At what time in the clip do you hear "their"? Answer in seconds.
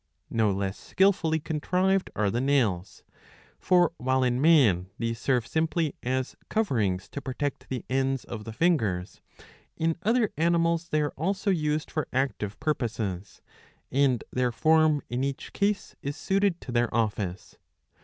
14.31-14.51, 16.71-16.91